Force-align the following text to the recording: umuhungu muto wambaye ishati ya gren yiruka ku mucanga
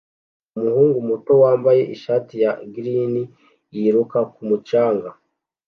umuhungu 0.57 0.97
muto 1.09 1.31
wambaye 1.43 1.81
ishati 1.95 2.33
ya 2.43 2.51
gren 2.73 3.13
yiruka 3.75 4.19
ku 4.33 4.41
mucanga 4.47 5.09